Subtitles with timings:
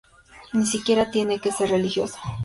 [0.55, 2.17] Ni siquiera tiene que ser religioso.